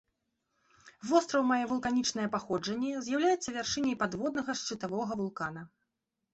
Востраў 1.09 1.43
мае 1.51 1.63
вулканічнае 1.73 2.25
паходжанне, 2.37 2.91
з'яўляецца 3.09 3.49
вяршыняй 3.61 3.95
падводнага 4.03 4.51
шчытавога 4.65 5.13
вулкана. 5.25 5.61